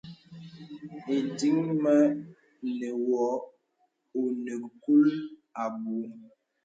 [1.15, 1.99] Ìdiŋ mə̀
[2.77, 3.29] nə̀ wɔ̄
[4.19, 5.07] ònə kùl
[5.63, 6.01] abùù.